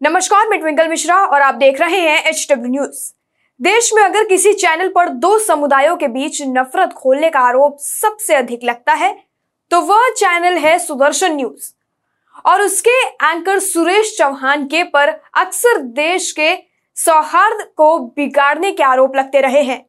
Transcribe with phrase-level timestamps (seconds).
[0.00, 2.98] नमस्कार, मैं ट्विंकल मिश्रा और आप देख रहे हैं एच डब्ल्यू न्यूज़
[3.60, 8.34] देश में अगर किसी चैनल पर दो समुदायों के बीच नफरत खोलने का आरोप सबसे
[8.34, 9.10] अधिक लगता है
[9.70, 11.70] तो वह चैनल है सुदर्शन न्यूज़।
[12.44, 16.54] और उसके एंकर सुरेश चौहान के पर अक्सर देश के
[16.96, 19.84] सौहार्द को बिगाड़ने के आरोप लगते रहे हैं।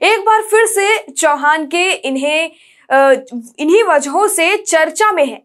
[0.00, 2.50] एक बार फिर से चौहान के इन्हें
[2.90, 5.42] इन्हीं वजहों से चर्चा में है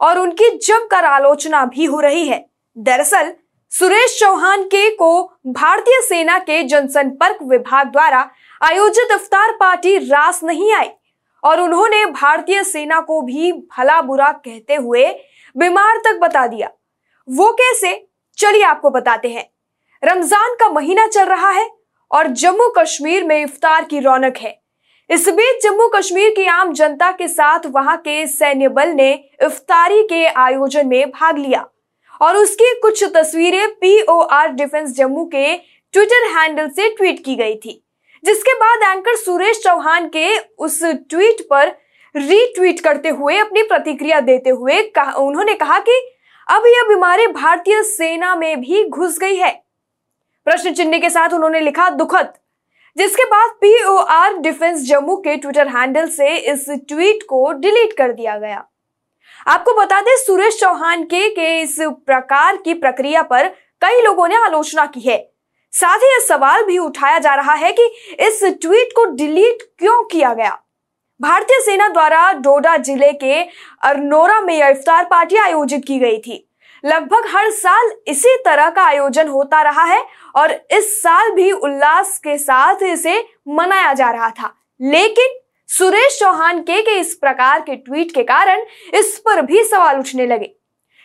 [0.00, 2.44] और उनकी जमकर आलोचना भी हो रही है।
[2.76, 3.32] दरअसल
[3.74, 8.18] सुरेश चौहान के को भारतीय सेना के जनसंपर्क विभाग द्वारा
[8.60, 10.90] आयोजित इफ्तार पार्टी रास नहीं आई
[11.42, 15.04] और उन्होंने भारतीय सेना को भी भला बुरा कहते हुए
[15.56, 16.70] बीमार तक बता दिया।
[17.28, 17.92] वो कैसे?
[18.38, 19.44] चलिए आपको बताते हैं।
[20.02, 21.68] रमज़ान का महीना चल रहा है
[22.10, 24.56] और जम्मू कश्मीर में इफ्तार की रौनक है।
[25.10, 29.12] इस बीच जम्मू कश्मीर की आम जनता के साथ वहाँ के सैन्य बल ने
[29.42, 31.66] इफ्तारी के आयोजन में भाग लिया।
[32.20, 35.56] और उसकी कुछ तस्वीरें पीओआर डिफेंस जम्मू के
[35.94, 37.80] ट्विटर हैंडल से ट्वीट की गई थी,
[38.24, 41.74] जिसके बाद एंकर सुरेश चौहान के उस ट्वीट पर
[42.14, 46.00] रीट्वीट करते हुए अपनी प्रतिक्रिया देते हुए उन्होंने कहा कि
[46.48, 49.50] अब यह बीमारी भारतीय सेना में भी घुस गई है।
[50.46, 52.32] प्रश्न चिन्ह के साथ उन्होंने लिखा, दुखद,
[52.96, 58.36] जिसके बाद पीओआर डिफेंस जम्मू के ट्विटर हैंडल से इस ट्वीट को डिलीट कर दिया
[58.38, 58.64] गया।
[59.46, 63.48] आपको बता दें सुरेश चौहान के, के इस प्रकार की प्रक्रिया पर
[63.82, 65.18] कई लोगों ने आलोचना की है।
[65.72, 67.84] साथ ही यह सवाल भी उठाया जा रहा है कि
[68.20, 70.58] इस ट्वीट को डिलीट क्यों किया गया?
[71.20, 73.42] भारतीय सेना द्वारा डोडा ज़िले के
[73.82, 76.48] अरनोरा में यह इफ्तार पार्टी आयोजित की गई थी।
[76.84, 80.02] लगभग हर साल इसी तरह का आयोजन होता रहा है
[80.36, 86.60] और इस साल भी उल्लास के साथ इसे मनाया जा रहा था। लेकिन सुरेश चौहान
[86.60, 90.50] के, के इस प्रकार के ट्वीट के कारण इस पर भी सवाल उठने लगे।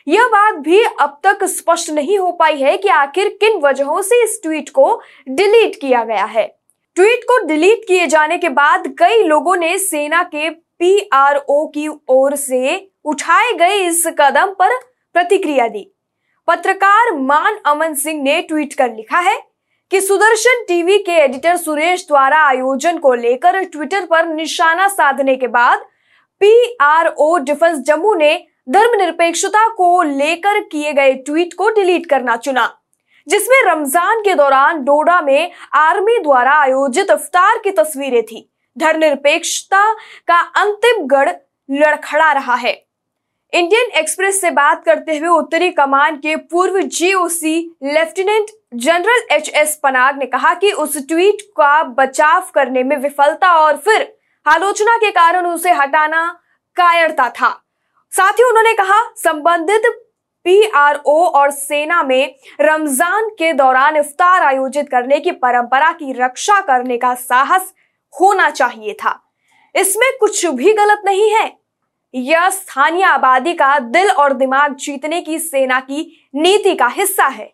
[0.08, 4.24] यह बात भी अब तक स्पष्ट नहीं हो पाई है कि आखिर किन वजहों से
[4.24, 6.46] इस ट्वीट को डिलीट किया गया है।
[6.96, 12.36] ट्वीट को डिलीट किए जाने के बाद कई लोगों ने सेना के पीआरओ की ओर
[12.36, 14.78] से उठाए गए इस कदम पर
[15.16, 15.90] प्रतिक्रिया दी।
[16.48, 19.38] पत्रकार मान अमन सिंह ने ट्वीट कर लिखा है
[19.92, 25.48] कि सुदर्शन टीवी के एडिटर सुरेश द्वारा आयोजन को लेकर ट्विटर पर निशाना साधने के
[25.48, 25.86] बाद
[26.42, 28.36] पीआरओ डिफेंस जम्मू ने
[28.70, 32.68] धर्मनिरपेक्षता को लेकर किए गए ट्वीट को डिलीट करना चुना,
[33.28, 39.92] जिसमें रमज़ान के दौरान डोडा में आर्मी द्वारा आयोजित इफ्तार की तस्वीरें थी। धर्मनिरपेक्षता
[40.28, 41.30] का अंतिम गढ़
[41.70, 42.74] लड़खड़ा रहा है।
[43.54, 49.80] इंडियन एक्सप्रेस से बात करते हुए उत्तरी कमान के पूर्व GOC lieutenant general H S
[49.84, 54.08] Panag ने कहा कि उस ट्वीट का बचाव करने में विफलता और फिर
[54.46, 56.26] आलोचना के कारण उसे हटाना
[56.78, 57.50] कायरता था।
[58.14, 59.92] साथ ही उन्होंने कहा, संबंधित
[60.46, 66.98] पीआरओ और सेना में रमज़ान के दौरान इफ्तार आयोजित करने की परंपरा की रक्षा करने
[66.98, 67.74] का साहस
[68.14, 69.20] होना चाहिए था।
[69.76, 71.59] इसमें कुछ भी गलत नहीं है।
[72.14, 77.54] यह स्थानीय आबादी का दिल और दिमाग जीतने की सेना की नीति का हिस्सा है।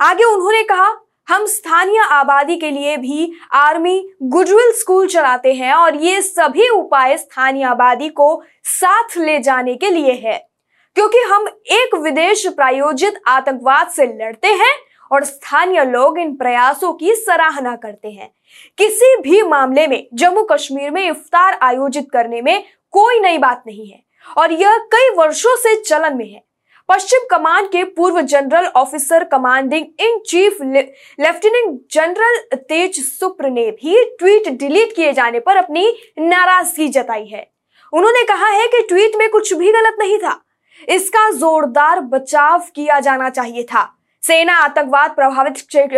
[0.00, 0.96] आगे उन्होंने कहा,
[1.28, 7.16] हम स्थानीय आबादी के लिए भी आर्मी गुडविल स्कूल चलाते हैं और ये सभी उपाय
[7.18, 10.48] स्थानीय आबादी को साथ ले जाने के लिए है।
[10.94, 14.74] क्योंकि हम एक विदेश प्रायोजित आतंकवाद से लड़ते हैं
[15.12, 18.30] और स्थानीय लोग इन प्रयासों की सराहना करते हैं।
[18.78, 22.64] किसी भी मामले में जम्मू कश्मीर में इफ्तार आयोजित करने में
[22.94, 24.02] कोई नई बात नहीं है
[24.36, 26.44] और यह कई वर्षों से चलन में है।
[26.88, 34.04] पश्चिम कमान के पूर्व general officer commanding in chief lieutenant general Tej Sapru ने भी
[34.18, 35.86] ट्वीट डिलीट किए जाने पर अपनी
[36.18, 37.46] नाराज़गी जताई है।
[37.92, 40.40] उन्होंने कहा है कि ट्वीट में कुछ भी गलत नहीं था।
[40.88, 43.84] इसका जोरदार बचाव किया जाना चाहिए था।
[44.22, 45.56] सेना आतंकवाद प्रभावित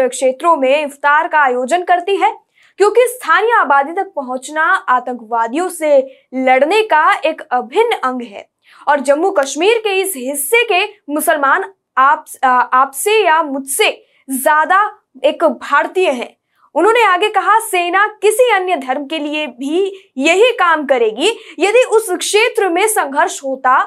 [0.09, 2.35] क्षेत्रों में इफ्तार का आयोजन करती है।
[2.79, 5.99] क्योंकि स्थानीय आबादी तक पहुँचना आतंकवादियों से
[6.37, 8.49] लड़ने का एक अभिन्न अंग है।
[8.87, 11.65] और जम्मू कश्मीर के इस हिस्से के मुसलमान
[11.97, 13.91] आप या मुझसे
[14.29, 14.81] ज़्यादा
[15.25, 16.37] एक भारतीय हैं।
[16.75, 19.85] उन्होंने आगे कहा, सेना किसी अन्य धर्म के लिए भी
[20.19, 21.29] यही काम करेगी।
[21.59, 23.79] यदि उस क्षेत्र में संघर्ष होता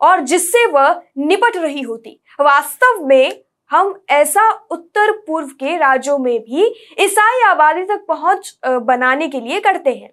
[0.00, 6.38] और जिससे वह निपट रही होती, वास्तव में हम ऐसा उत्तर पूर्व के राज्यों में
[6.40, 6.66] भी
[7.00, 10.10] ईसाई आबादी तक पहुँच बनाने के लिए करते हैं।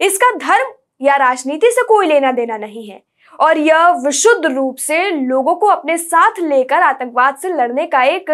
[0.00, 3.02] इसका धर्म या राजनीति से कोई लेना देना नहीं है
[3.38, 8.30] और यह विशुद्ध रूप से लोगों को अपने साथ लेकर आतंकवाद से लड़ने का एक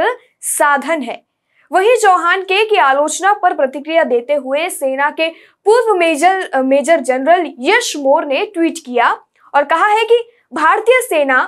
[0.49, 1.23] साधन है।
[1.71, 5.29] वही चौहान के की आलोचना पर प्रतिक्रिया देते हुए सेना के
[5.67, 9.11] पूर्व major major general Yash Mor ने ट्वीट किया
[9.55, 10.23] और कहा है कि
[10.53, 11.43] भारतीय सेना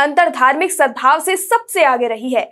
[0.00, 2.48] अंतर धार्मिक सद्भाव से सबसे आगे रही है।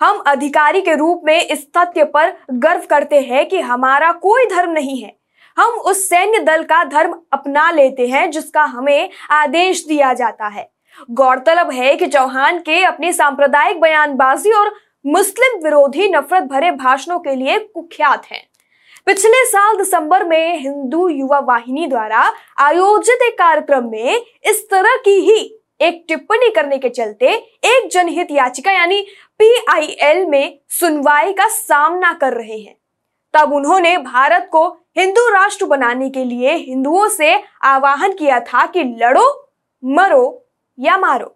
[0.00, 4.70] हम अधिकारी के रूप में इस तथ्य पर गर्व करते हैं कि हमारा कोई धर्म
[4.70, 5.14] नहीं है।
[5.56, 10.70] हम उस सैन्य दल का धर्म अपना लेते हैं, जिसका हमें आदेश दिया जाता है।
[11.10, 14.74] गौरतलब है कि चौहान के अपनी सांप्रदायिक बयानबाजी और
[15.06, 18.42] मुस्लिम विरोधी नफरत भरे भाषणों के लिए कुख्यात हैं।
[19.06, 25.18] पिछले साल दिसंबर में हिंदू युवा वाहिनी द्वारा आयोजित एक कार्यक्रम में इस तरह की
[25.20, 25.40] ही
[25.82, 27.32] एक टिप्पणी करने के चलते
[27.64, 29.00] एक जनहित याचिका यानी
[29.40, 32.76] पीआईएल में सुनवाई का सामना कर रहे हैं।
[33.34, 34.66] तब उन्होंने भारत को
[34.98, 37.34] हिंदू राष्ट्र बनाने के लिए हिंदुओं से
[37.64, 39.26] आवाहन किया था कि लड़ो,
[39.82, 40.46] मरो
[40.78, 41.34] या मारो।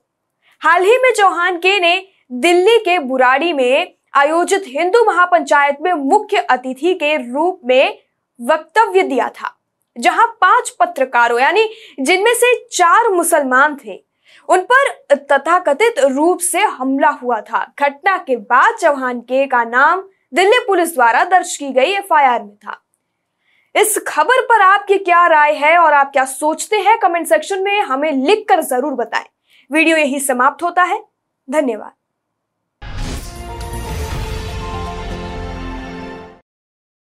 [0.62, 1.96] हाल ही में चौहान के ने
[2.32, 7.98] दिल्ली के बुराड़ी में आयोजित हिंदू महापंचायत में मुख्य अतिथि के रूप में
[8.40, 9.52] वक्तव्य दिया था,
[9.96, 11.68] जहाँ पाँच पत्रकारों यानी
[12.00, 14.02] जिनमें से चार मुसलमान थे
[14.48, 20.02] उन पर तथाकथित रूप से हमला हुआ था। घटना के बाद चौहान के का नाम
[20.34, 22.82] दिल्ली पुलिस द्वारा दर्ज की गई एफआईआर में था।
[23.74, 26.98] इस खबर पर आपकी क्या राय है और आप क्या सोचते हैं?
[26.98, 29.26] कमेंट सेक्शन में हमें लिखकर ज़रूर बताएँ।
[29.70, 31.02] वीडियो यही समाप्त होता है।
[31.48, 31.92] धन्यवाद।